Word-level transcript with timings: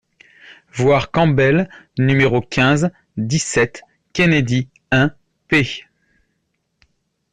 (Voir 0.73 1.11
Campbell, 1.11 1.69
nºˢ 1.99 2.41
quinze, 2.49 2.89
dix-sept; 3.17 3.83
Kennedy, 4.13 4.67
un, 4.89 5.11
p. 5.47 5.83